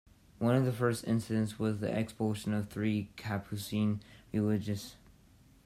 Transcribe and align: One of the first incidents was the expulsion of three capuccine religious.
One 0.39 0.55
of 0.55 0.65
the 0.65 0.71
first 0.71 1.03
incidents 1.07 1.59
was 1.59 1.77
the 1.79 1.95
expulsion 1.95 2.55
of 2.55 2.69
three 2.69 3.09
capuccine 3.17 3.99
religious. 4.33 4.95